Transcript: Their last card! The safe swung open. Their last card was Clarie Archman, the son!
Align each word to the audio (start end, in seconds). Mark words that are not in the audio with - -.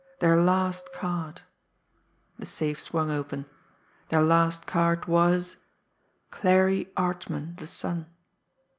Their 0.17 0.41
last 0.41 0.91
card! 0.91 1.43
The 2.39 2.47
safe 2.47 2.81
swung 2.81 3.11
open. 3.11 3.45
Their 4.09 4.23
last 4.23 4.65
card 4.65 5.05
was 5.05 5.57
Clarie 6.31 6.87
Archman, 6.97 7.55
the 7.57 7.67
son! 7.67 8.07